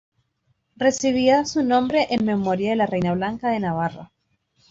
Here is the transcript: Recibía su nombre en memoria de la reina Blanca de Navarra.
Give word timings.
Recibía 0.77 1.45
su 1.45 1.61
nombre 1.61 2.07
en 2.09 2.25
memoria 2.25 2.71
de 2.71 2.75
la 2.75 2.87
reina 2.87 3.13
Blanca 3.13 3.51
de 3.51 3.59
Navarra. 3.59 4.11